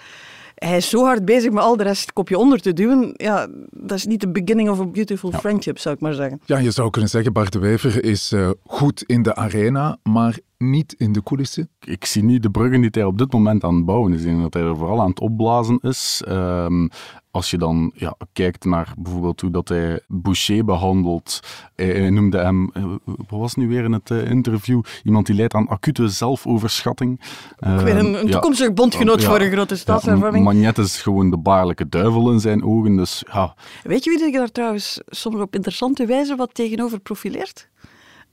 [0.67, 3.13] hij is zo hard bezig met al de rest kopje onder te duwen.
[3.17, 6.41] Ja, dat is niet de beginning of a beautiful friendship, zou ik maar zeggen.
[6.45, 10.39] Ja, je zou kunnen zeggen, Bart de Wever is uh, goed in de arena, maar
[10.63, 11.69] niet in de coulissen?
[11.81, 14.21] Ik zie niet de bruggen die hij op dit moment aan het bouwen is.
[14.21, 16.23] Ik denk dat hij er vooral aan het opblazen is.
[16.29, 16.91] Um,
[17.31, 21.41] als je dan ja, kijkt naar bijvoorbeeld hoe dat hij Boucher behandelt.
[21.75, 25.55] Hij, noemde hem, eh, wat was nu weer in het uh, interview, iemand die leidt
[25.55, 27.21] aan acute zelfoverschatting.
[27.61, 30.45] Ook weer een, een uh, toekomstig ja, bondgenoot ja, voor een grote staatshervorming.
[30.45, 32.97] Ja, Magnet is gewoon de baarlijke duivel in zijn ogen.
[32.97, 33.55] Dus, ja.
[33.83, 37.69] Weet je wie zich daar trouwens soms op interessante wijze wat tegenover profileert?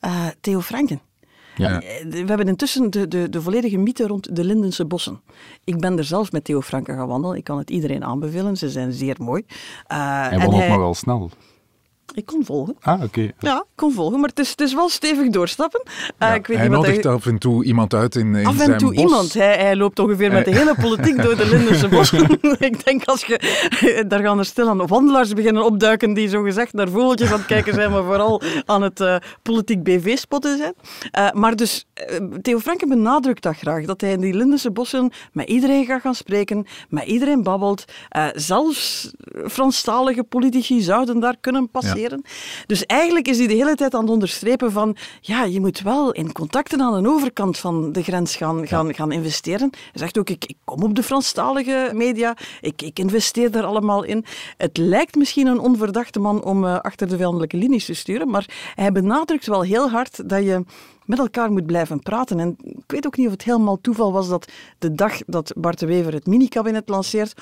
[0.01, 1.06] Uh, Theo Franken.
[1.57, 1.79] Ja.
[2.09, 5.21] We hebben intussen de, de, de volledige mythe rond de Lindense bossen.
[5.63, 7.37] Ik ben er zelf met Theo Franken gaan wandelen.
[7.37, 8.57] Ik kan het iedereen aanbevelen.
[8.57, 9.43] Ze zijn zeer mooi.
[9.47, 11.29] Uh, hij wandelt nogal snel.
[12.13, 12.75] Ik kon volgen.
[12.81, 13.31] Ah, oké.
[13.39, 15.81] Ja, ik kon volgen, maar het is, het is wel stevig doorstappen.
[16.19, 17.13] Uh, ik weet hij niet nodigt hij...
[17.13, 19.33] af en toe iemand uit in, in Af en toe iemand.
[19.33, 22.39] Hij, hij, loopt ongeveer met de hele politiek door de Lindense bossen.
[22.59, 23.65] ik denk als je...
[24.07, 27.73] Daar gaan er stil aan wandelaars beginnen opduiken die zogezegd naar vogeltjes aan het kijken
[27.73, 30.73] zijn, maar vooral aan het uh, politiek BV-spotten zijn.
[31.17, 31.85] Uh, maar dus,
[32.41, 36.15] Theo Franken benadrukt dat graag, dat hij in die Lindense bossen met iedereen gaat gaan
[36.15, 37.85] spreken, met iedereen babbelt.
[38.33, 39.11] zelfs
[39.47, 41.95] Franstalige politici zouden daar kunnen passeren.
[41.96, 41.96] Ja.
[42.65, 46.11] Dus eigenlijk is hij de hele tijd aan het onderstrepen van ja, je moet wel
[46.11, 49.69] in contacten aan de overkant van de grens gaan, gaan, gaan investeren.
[49.71, 54.03] Hij zegt ook, ik, ik kom op de Franstalige media, ik, ik investeer daar allemaal
[54.03, 54.25] in.
[54.57, 58.45] Het lijkt misschien een onverdachte man om uh, achter de vijandelijke linies te sturen, maar
[58.75, 60.63] hij benadrukt wel heel hard dat je
[61.05, 62.39] met elkaar moet blijven praten.
[62.39, 65.79] En ik weet ook niet of het helemaal toeval was dat de dag dat Bart
[65.79, 67.33] de Wever het mini-kabinet lanceert,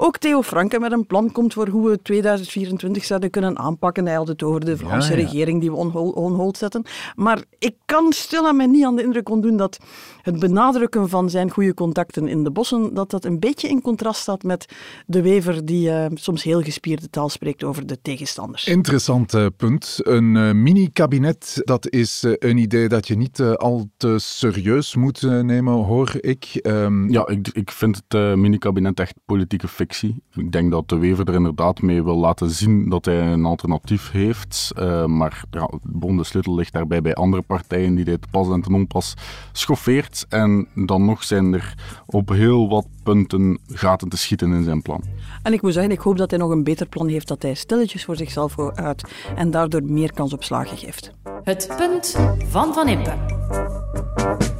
[0.00, 4.06] ook Theo Franken met een plan komt voor hoe we 2024 zouden kunnen aanpakken.
[4.06, 5.14] Hij had het over de ja, ja.
[5.14, 5.76] regering die we
[6.14, 6.84] on hold zetten.
[7.14, 9.78] Maar ik kan stil aan mij niet aan de indruk ontdoen dat
[10.22, 14.20] het benadrukken van zijn goede contacten in de bossen, dat dat een beetje in contrast
[14.20, 14.74] staat met
[15.06, 18.66] de wever die uh, soms heel gespierde taal spreekt over de tegenstanders.
[18.66, 19.98] Interessant uh, punt.
[20.02, 25.72] Een uh, mini-kabinet, dat is een idee dat je niet al te serieus moet nemen,
[25.72, 26.60] hoor ik.
[26.62, 27.10] Um...
[27.10, 29.89] Ja, ik, ik vind het mini-kabinet echt politieke fictie.
[30.34, 34.10] Ik denk dat de Wever er inderdaad mee wil laten zien dat hij een alternatief
[34.10, 34.72] heeft.
[34.78, 38.74] Uh, maar ja, de sleutel ligt daarbij bij andere partijen die dit pas en ten
[38.74, 39.14] onpas
[39.52, 40.26] schoffeert.
[40.28, 41.74] En dan nog zijn er
[42.06, 45.04] op heel wat punten gaten te schieten in zijn plan.
[45.42, 47.54] En ik moet zeggen, ik hoop dat hij nog een beter plan heeft dat hij
[47.54, 49.04] stilletjes voor zichzelf uit
[49.36, 51.12] en daardoor meer kans op slagen geeft.
[51.42, 52.16] Het punt
[52.48, 54.58] van Van Impe.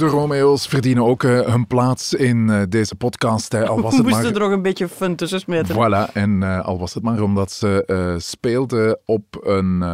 [0.00, 3.52] De Romeo's verdienen ook uh, hun plaats in uh, deze podcast.
[3.52, 3.68] Hè.
[3.68, 4.34] Al was het We moesten maar...
[4.34, 5.74] er nog een beetje fun tussen smeten.
[5.74, 9.84] Voilà, en uh, al was het maar omdat ze speelden op een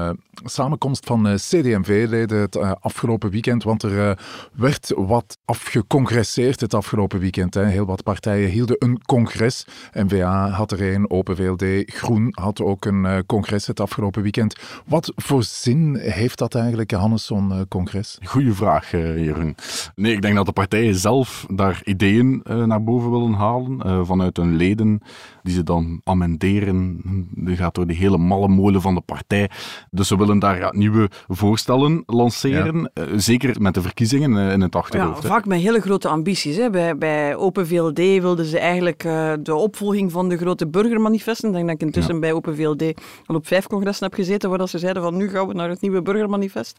[0.45, 3.63] samenkomst van CD&V-leden het afgelopen weekend.
[3.63, 4.19] Want er
[4.53, 7.55] werd wat afgecongresseerd het afgelopen weekend.
[7.55, 7.65] Hè.
[7.65, 9.67] Heel wat partijen hielden een congres.
[9.93, 11.65] N-VA had er een, Open VLD,
[11.95, 14.57] Groen had ook een congres het afgelopen weekend.
[14.87, 18.19] Wat voor zin heeft dat eigenlijk, Hannes, zo'n congres?
[18.25, 19.57] Goeie vraag, Jeroen.
[19.97, 24.01] Nee, ik denk dat de partijen zelf daar ideeën uh, naar boven willen halen uh,
[24.05, 25.01] vanuit hun leden,
[25.43, 27.01] die ze dan amenderen.
[27.35, 29.51] Die gaat door de hele malle molen van de partij.
[29.91, 33.07] Dus ze willen daar ja, nieuwe voorstellen lanceren, ja.
[33.07, 35.23] uh, zeker met de verkiezingen in het achterhoofd.
[35.23, 36.57] Ja, vaak met hele grote ambities.
[36.57, 36.71] Hè.
[36.71, 39.03] Bij, bij Open VLD wilden ze eigenlijk
[39.43, 41.49] de opvolging van de grote burgermanifesten.
[41.49, 42.21] Ik denk dat ik intussen ja.
[42.21, 42.83] bij Open VLD
[43.27, 45.81] al op vijf congressen heb gezeten, waar ze zeiden van nu gaan we naar het
[45.81, 46.79] nieuwe burgermanifest.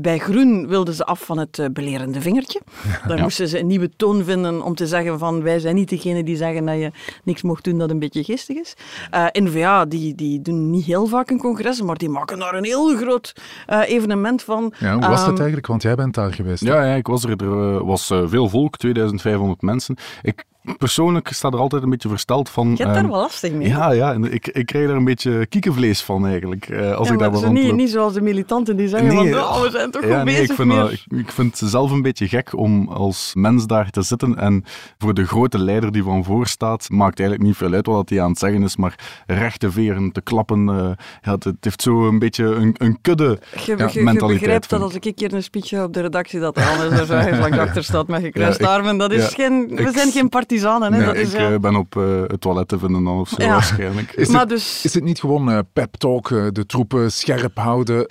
[0.00, 2.60] bij Groen wilden ze af van het belerende vingertje.
[3.08, 3.22] Daar ja.
[3.22, 6.36] moesten ze een nieuwe toon vinden om te zeggen van wij zijn niet degene die
[6.36, 6.90] zeggen dat je
[7.24, 8.74] niks mocht doen dat een beetje geestig is.
[9.14, 12.64] Uh, N-VA die, die doen niet heel vaak een congres, maar die maken daar een
[12.64, 13.32] heel groot
[13.70, 14.72] uh, evenement van.
[14.78, 15.66] Ja, hoe was um, dat eigenlijk?
[15.66, 16.62] Want jij bent daar geweest.
[16.62, 17.30] Ja, ja ik was er.
[17.42, 19.96] Er was uh, veel volk, 2500 mensen.
[20.22, 20.44] Ik
[20.78, 22.70] persoonlijk sta er altijd een beetje versteld van.
[22.70, 23.68] Je hebt um, daar wel lastig mee.
[23.68, 26.68] Ja, ja en ik, ik krijg er een beetje kiekenvlees van eigenlijk.
[26.68, 29.42] Uh, als ja, ik daar wel niet, niet zoals de militanten die zeggen nee, van,
[29.42, 31.70] oh, we zijn toch ja, goed nee, bezig ik vind, uh, ik, ik, vind het
[31.70, 34.64] zelf een beetje gek om als mens daar te zitten en
[34.98, 38.22] voor de grote leider die van voor staat, maakt eigenlijk niet veel uit wat hij
[38.22, 40.90] aan het zeggen is, maar rechte veren te klappen, uh,
[41.22, 44.20] ja, het, het, heeft zo een beetje een, een kudde je, ja, je, mentaliteit.
[44.20, 47.00] Je begrijpt dat als ik een keer een speech op de redactie, dat er anders
[47.00, 48.98] er zo langs achter staat met gekruiste armen.
[48.98, 50.92] Dat is geen, we zijn geen partisanen.
[50.92, 53.42] Hè, nee, dat is, ik uh, ben op uh, het toilet te vinden of zo,
[53.42, 53.48] ja.
[53.48, 54.12] waarschijnlijk.
[54.12, 57.58] Is, maar het, dus, is het niet gewoon uh, pep talk, uh, de troepen scherp
[57.58, 58.06] houden?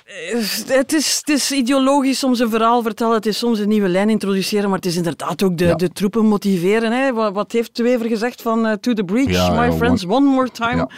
[0.68, 4.10] Het is, het is ideologisch soms een verhaal vertellen, het is soms een nieuwe lijn
[4.10, 5.76] introduceren, maar het is inderdaad ook de, ja.
[5.76, 6.92] de troepen motiveren.
[6.92, 7.14] Hè.
[7.14, 10.90] Wat, wat heeft Twever gezegd van to the breach, my friends, one, one more time.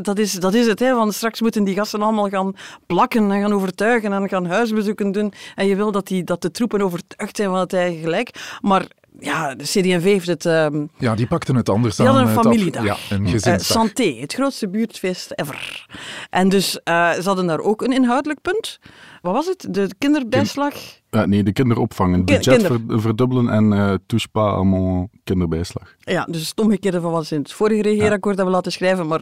[0.00, 2.52] dat, is, dat is het, hè, want straks moeten die gasten allemaal gaan
[2.86, 5.32] plakken en gaan overtuigen en gaan huisbezoeken doen.
[5.54, 8.58] En je wil dat, die, dat de troepen overtuigd zijn van het eigen gelijk.
[8.60, 8.86] Maar
[9.18, 10.44] ja, de CD&V heeft het...
[10.44, 12.14] Um, ja, die pakten het anders die aan.
[12.14, 12.84] hadden een familiedag.
[12.84, 13.26] Ja, een.
[13.26, 15.86] Uh, Santé, het grootste buurtfeest ever.
[16.30, 18.78] En dus uh, ze hadden daar ook een inhoudelijk punt.
[19.22, 19.66] Wat was het?
[19.70, 20.74] De kinderbijslag?
[21.10, 22.14] Uh, nee, de kinderopvang.
[22.16, 23.00] Het budget kinder.
[23.00, 25.94] verdubbelen en uh, touche pas à mon kinderbijslag.
[25.98, 28.42] Ja, dus het omgekeerde van wat ze in het vorige regeerakkoord ja.
[28.42, 29.20] hebben laten schrijven, maar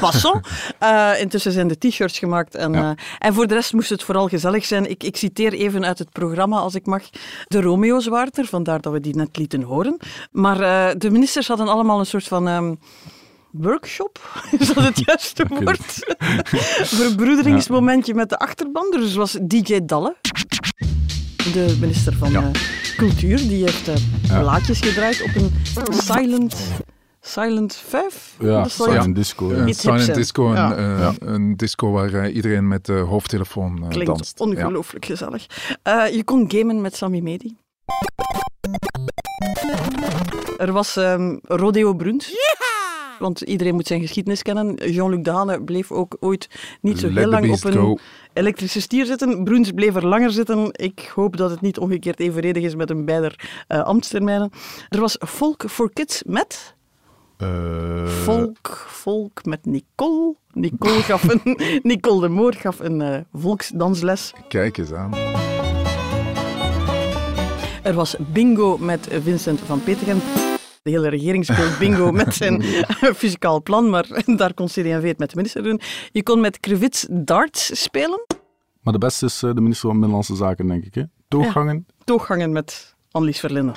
[0.00, 0.46] Passant.
[0.82, 2.54] Uh, intussen zijn de t-shirts gemaakt.
[2.54, 2.90] En, ja.
[2.90, 4.90] uh, en voor de rest moest het vooral gezellig zijn.
[4.90, 7.02] Ik, ik citeer even uit het programma, als ik mag.
[7.46, 9.96] De Romeo's waren er, vandaar dat we die net lieten horen.
[10.30, 12.48] Maar uh, de ministers hadden allemaal een soort van...
[12.48, 12.78] Um,
[13.50, 14.20] workshop,
[14.58, 16.16] is dat het juiste woord?
[16.82, 18.18] Verbroederingsmomentje ja.
[18.18, 18.90] met de achterban.
[18.90, 20.16] Dus was DJ Dalle,
[21.52, 22.50] de minister van ja.
[22.96, 23.86] Cultuur, die heeft
[24.22, 24.40] ja.
[24.40, 25.52] plaatjes gedraaid op een
[25.92, 26.56] silent
[27.20, 28.36] Silent 5?
[28.38, 29.54] Ja, Silent Disco.
[29.54, 29.72] Ja.
[29.72, 30.76] Silent Disco, een, ja.
[30.76, 31.12] uh, ja.
[31.18, 34.40] een disco waar uh, iedereen met de hoofdtelefoon uh, Klinkt danst.
[34.40, 35.46] ongelooflijk gezellig.
[36.12, 37.56] je kon gamen met Sammy Medi.
[40.58, 41.96] Er was um, Rodeo.
[41.98, 42.20] Yeah!
[43.18, 44.74] Want iedereen moet zijn geschiedenis kennen.
[44.90, 46.48] Jean-Luc Dehane bleef ook ooit
[46.80, 47.90] niet zo Let heel lang op go.
[47.90, 47.98] een
[48.32, 49.44] elektrische stier zitten.
[49.44, 50.68] Bruns bleef er langer zitten.
[50.72, 54.50] Ik hoop dat het niet omgekeerd evenredig is met hun beider ambtstermijnen.
[54.88, 56.78] Er was Folk for Kids met...
[57.42, 60.34] Uh, volk, volk met Nicole.
[60.52, 64.32] Nicole, gaf een, Nicole de Moor gaf een uh, volksdansles.
[64.48, 65.14] Kijk eens aan.
[67.82, 70.18] Er was bingo met Vincent van Petegem.
[70.82, 72.62] De hele regering speelt bingo met zijn
[73.14, 75.80] fiscaal plan, maar daar kon CD&V het met de minister doen.
[76.12, 78.24] Je kon met Krevits darts spelen.
[78.82, 80.94] Maar de beste is de minister van Binnenlandse Zaken, denk ik.
[80.94, 81.02] Hè?
[81.28, 81.84] Tooggangen.
[81.88, 83.74] Ja, tooggangen met Annelies Verlinden.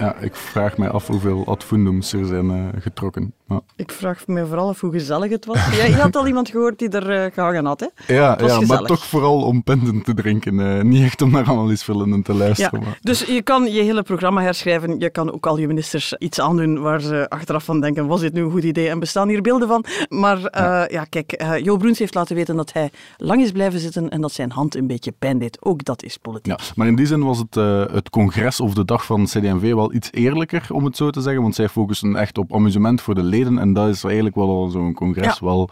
[0.00, 3.34] Ja, ik vraag mij af hoeveel adfundums er zijn uh, getrokken.
[3.50, 3.60] Ja.
[3.76, 5.76] Ik vraag me vooral af hoe gezellig het was.
[5.76, 8.14] Jij, je had al iemand gehoord die er uh, gehangen had, hè?
[8.14, 10.58] Ja, ja maar toch vooral om penten te drinken.
[10.58, 12.80] Uh, niet echt om naar Annelies Verlinden te luisteren.
[12.80, 12.98] Ja, maar.
[13.02, 14.98] Dus je kan je hele programma herschrijven.
[14.98, 18.32] Je kan ook al je ministers iets aandoen waar ze achteraf van denken, was dit
[18.32, 18.88] nu een goed idee?
[18.88, 19.84] En bestaan hier beelden van?
[20.08, 20.86] Maar ja.
[20.90, 24.32] ja, kijk, Jo Bruins heeft laten weten dat hij lang is blijven zitten en dat
[24.32, 25.64] zijn hand een beetje pijn deed.
[25.64, 26.58] Ook dat is politiek.
[26.58, 27.54] Ja, maar in die zin was het,
[27.92, 31.42] het congres of de dag van CD&V wel iets eerlijker, om het zo te zeggen.
[31.42, 33.39] Want zij focussen echt op amusement voor de leden.
[33.46, 35.46] En dat is eigenlijk wel al zo'n congres Ja.
[35.46, 35.68] wel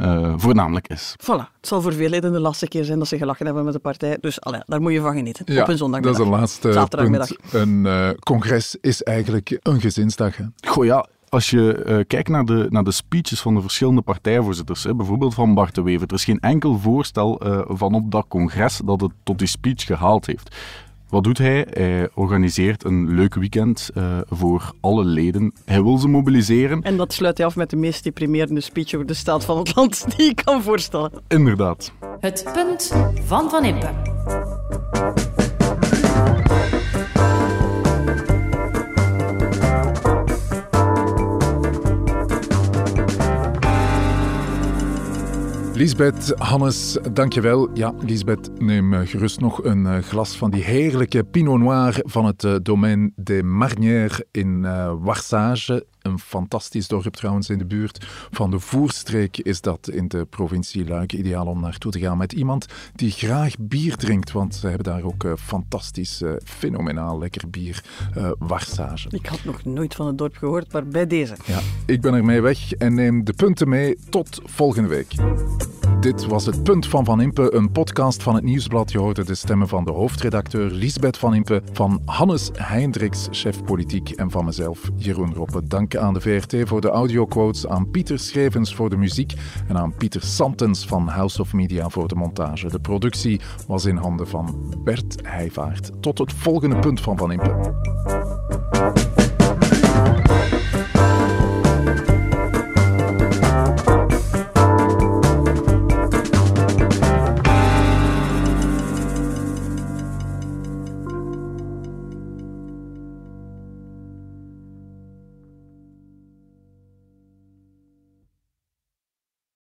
[0.00, 1.14] uh, voornamelijk is.
[1.22, 1.26] Voilà.
[1.56, 3.78] Het zal voor veel leden de laatste keer zijn dat ze gelachen hebben met de
[3.78, 4.18] partij.
[4.20, 5.54] Dus allee, daar moet je van genieten.
[5.54, 6.18] Ja, op een zondagmiddag.
[6.18, 7.28] Dat is een laatste Zaterdagmiddag.
[7.28, 7.52] punt.
[7.52, 10.36] Een uh, congres is eigenlijk een gezinsdag.
[10.36, 10.44] Hè?
[10.68, 14.84] Goh ja, als je uh, kijkt naar de, naar de speeches van de verschillende partijvoorzitters,
[14.84, 18.24] hè, bijvoorbeeld van Bart de Wever, er is geen enkel voorstel uh, van op dat
[18.28, 20.56] congres dat het tot die speech gehaald heeft.
[21.08, 21.66] Wat doet hij?
[21.70, 25.52] Hij organiseert een leuk weekend uh, voor alle leden.
[25.64, 26.82] Hij wil ze mobiliseren.
[26.82, 29.74] En dat sluit hij af met de meest deprimerende speech over de staat van het
[29.74, 31.12] land die ik kan voorstellen.
[31.28, 31.92] Inderdaad.
[32.20, 33.90] Het punt van Van Impe.
[45.76, 47.70] Lisbeth, Hannes, dankjewel.
[47.74, 52.24] Ja, Lisbeth, neem eh, gerust nog een eh, glas van die heerlijke Pinot Noir van
[52.24, 54.60] het uh, domein des Marnières in
[55.00, 55.86] Warsage.
[56.06, 60.86] Een fantastisch dorp trouwens in de buurt van de Voerstreek is dat in de provincie
[60.86, 61.12] Luik.
[61.12, 65.02] Ideaal om naartoe te gaan met iemand die graag bier drinkt, want ze hebben daar
[65.02, 67.84] ook fantastisch, fenomenaal lekker bier,
[68.38, 69.08] Warsage.
[69.10, 71.36] Ik had nog nooit van het dorp gehoord, maar bij deze.
[71.44, 73.96] Ja, ik ben ermee weg en neem de punten mee.
[74.10, 75.14] Tot volgende week.
[76.00, 78.92] Dit was het Punt van Van Impe, een podcast van het Nieuwsblad.
[78.92, 84.10] Je hoorde de stemmen van de hoofdredacteur Lisbeth Van Impe, van Hannes Heindriks, chef politiek,
[84.10, 85.66] en van mezelf, Jeroen Roppe.
[85.66, 89.34] Dank aan de VRT voor de audioquotes, aan Pieter Schrevens voor de muziek
[89.68, 92.68] en aan Pieter Santens van House of Media voor de montage.
[92.68, 95.90] De productie was in handen van Bert Heijvaart.
[96.00, 99.15] Tot het volgende Punt van Van Impe.